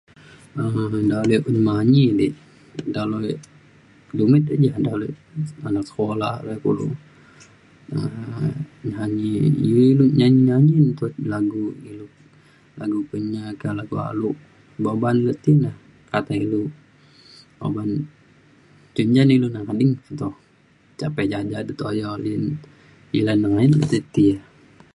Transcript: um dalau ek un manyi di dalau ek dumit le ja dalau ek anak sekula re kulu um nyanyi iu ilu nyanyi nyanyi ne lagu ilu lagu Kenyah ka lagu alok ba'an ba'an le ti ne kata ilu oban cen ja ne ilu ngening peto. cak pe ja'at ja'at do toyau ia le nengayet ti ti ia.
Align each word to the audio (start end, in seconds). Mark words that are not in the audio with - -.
um 0.61 0.73
dalau 1.11 1.35
ek 1.37 1.45
un 1.51 1.57
manyi 1.67 2.05
di 2.19 2.27
dalau 2.95 3.19
ek 3.33 3.39
dumit 4.17 4.43
le 4.49 4.55
ja 4.65 4.73
dalau 4.87 5.05
ek 5.11 5.17
anak 5.67 5.85
sekula 5.87 6.29
re 6.45 6.53
kulu 6.63 6.85
um 7.95 8.55
nyanyi 8.91 9.33
iu 9.67 9.77
ilu 9.91 10.05
nyanyi 10.19 10.39
nyanyi 10.49 10.75
ne 10.85 10.91
lagu 11.31 11.63
ilu 11.89 12.05
lagu 12.79 12.99
Kenyah 13.09 13.47
ka 13.61 13.69
lagu 13.79 13.95
alok 14.09 14.35
ba'an 14.83 14.97
ba'an 15.01 15.17
le 15.25 15.33
ti 15.43 15.51
ne 15.61 15.71
kata 16.11 16.33
ilu 16.45 16.61
oban 17.65 17.89
cen 18.95 19.07
ja 19.15 19.23
ne 19.25 19.33
ilu 19.37 19.47
ngening 19.53 19.91
peto. 20.05 20.29
cak 20.99 21.09
pe 21.15 21.21
ja'at 21.31 21.45
ja'at 21.51 21.65
do 21.67 21.73
toyau 21.81 22.15
ia 23.15 23.21
le 23.27 23.33
nengayet 23.41 23.79
ti 23.91 23.99
ti 24.13 24.21
ia. 24.31 24.39